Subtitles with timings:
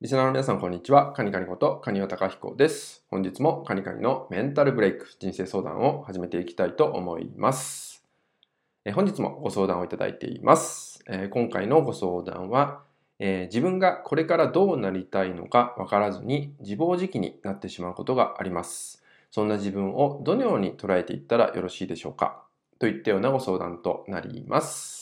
[0.00, 1.12] リスナーの皆さん、こんにちは。
[1.12, 3.04] カニカニことカニオタカヒコです。
[3.10, 8.04] 本日もカニカニのメンタルブレイク人生相談を始めていきたいと思います。
[8.84, 11.02] え本日もご相談をいただいています。
[11.08, 12.82] え今回のご相談は、
[13.18, 19.02] えー、自分がこれからどうなりたいのかわからずに自暴自棄になってしまうことがあります。
[19.32, 22.44] そんな自分をどのように捉えていったらよろしいでしょうか
[22.78, 24.97] といったようなご相談となります。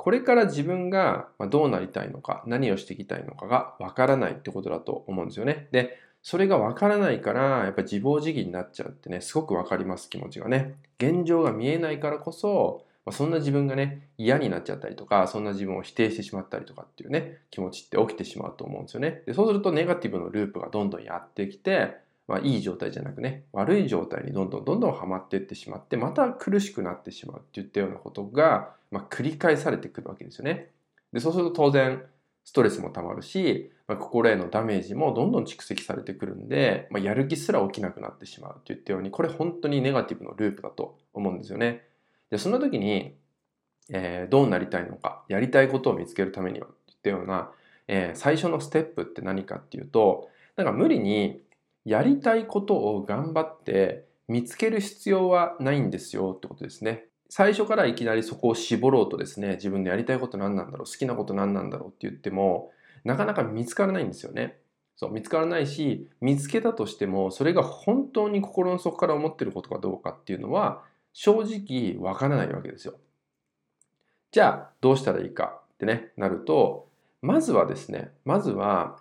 [0.00, 5.68] これから自分がどうなりたいのか、何をしていきたいのかがわからないってことだと思うんですよね。
[5.72, 10.76] で、それがわからないから、やっぱり自暴自棄になっちゃうってね、すごくわかります、気持ちがね。
[10.98, 19.22] 現状が見えないからこそ、そんな自分がね、嫌になっちゃったりとか、そんな自分を否定してしまったりとかっていうね、気持ちって起きてしまうと思うんですよね。
[19.26, 21.96] で、そうするとネガティブのループがどんどんやってきて、
[22.30, 30.70] まあ、いい状態じゃなくね、悪い状態にどんどんどんどんはまっていってしまって、また苦しくなってしまうっていったようなことが、まあ、繰り返されてくるわけですよね。
[31.12, 32.04] で、そうすると当然、
[32.44, 41.82] ストレスもたまるし、まあ、心へのダメージもどんどん蓄積されてくるんで、まあ、やる気すら起きなくなってしまうといったように、これ本当にネガティブのループだと思うんですよね。
[42.30, 43.16] で、そんな時に、
[43.88, 47.50] えー、どうなりたいのか、やりたいことを見つけるためには、といったような、
[47.88, 51.42] えー、最初のステップって何かっていうと、なんか無理に
[51.84, 57.06] やりたいことを頑張って見つける必要はないんですよってことですね。
[57.28, 62.72] 最初からいきなりそこを絞ろうとですね、自分でやりたいこと何なんだろう、好きなこと何なんだろうって言っても、
[63.04, 64.58] なかなか見つからないんですよね。
[64.96, 72.94] そう、見つからないし、見つけたとしても、それが本当に心の底から思ってることかどうかっていうのは、正直わからないわけですよ。
[74.32, 76.88] じゃあ、どうしたらいいかってね、なると、
[77.22, 79.00] まずはですね、まずは、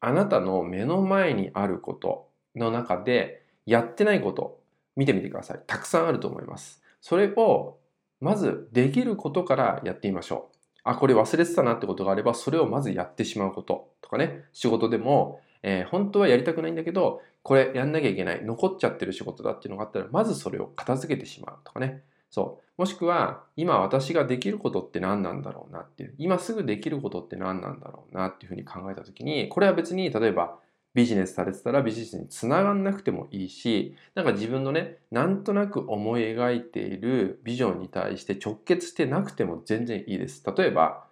[0.00, 4.58] あなたの目の前にあることの中でやってないこと
[4.96, 5.60] 見てみてください。
[5.66, 6.82] たくさんあると思います。
[7.00, 7.78] それを
[8.20, 10.56] まずできることからやってみましょう。
[10.84, 22.02] あ、これ忘れてたなってことがあれば、それをまずやってしまうこととかね、仕事でも、えー、本当はやりたくないんだけど、これやんなきゃいけない、残っちゃってる仕事だっていうのがあったら、まずそれを片付けてしまうとかね。
[22.30, 22.80] そう。
[22.80, 30.58] もしくは、今私ができることって何なんだろうなっていう、今すぐできることって何なんだろうなっていうふうに考えたときに、これは別に、例えば、
[30.94, 40.42] ビジネスされてたらビジネスにつながんなくてもいいし、なんか自分のね、なんとなく思い描いているビジョンに対して直結してなくても全然いいです。
[40.56, 41.04] 例えば、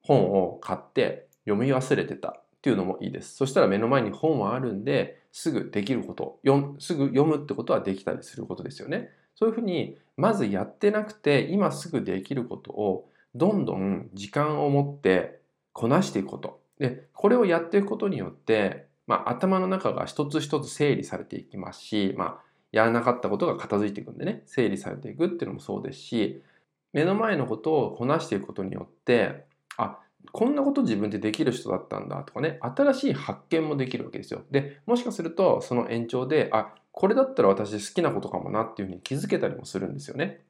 [0.00, 3.36] 本を買って読み忘れてたっていうのもいいです。
[3.36, 6.40] そしたら目の前に本はあるんで、すぐできること、
[6.80, 9.10] すぐ読むってことはできたりすることですよね。
[9.36, 15.38] そういうふうに、まずやってなくて、今すぐできることを、どんどん時間を持って
[15.72, 16.60] こなしていくこと。
[16.80, 22.38] で、これをやっていくことによって、まあ、頭の中が一つ一つ整理されていきますし、まあ、
[22.72, 26.42] やらなかったことが片付いていくんでね、整理されていくっていうのもそうですし、
[26.92, 29.44] 目の前のことをこなしていくことによって、
[29.76, 30.00] あ、
[30.32, 34.42] こんなこと自分でできる人だったんだとかね、新しい発見もできるわけですよ。
[34.50, 40.40] で、もしかするとその延長で、あ、これだったら私好きなことかもなっていうふうに気づけたりもするんですよね。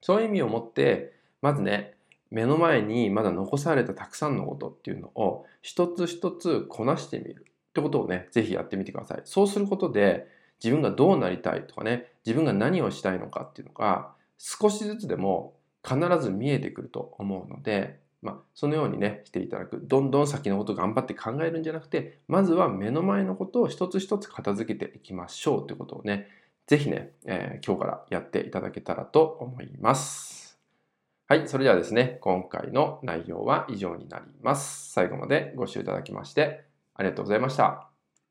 [0.00, 1.94] そういう意味を持って、まずね、
[2.30, 9.20] 目の前にまだ残されたたくさんのことっていうのを一つ一つこなしてみるってことをね、ぜひやってみてください。
[9.24, 10.26] そうすることで
[10.62, 15.54] 自分がどうなりたいとかね、自分が何をしたいのかっていうのが少しずつでも
[15.86, 19.80] 必ず見えてくると思うので、まあ、そのようにね、していただく。
[19.84, 26.28] どんどん先のこと頑張って考えるんじゃなくて、まずは目の前のことを一つ一つ片付けていきましょうということをね、
[26.66, 30.58] 是非ね、えー、今日からやっていただけたらと思います。
[31.26, 34.90] はい、それではですね、今回の内容は以上になります。
[34.92, 36.64] 最後までご視聴いただきまして
[36.94, 37.93] ありがとうございました。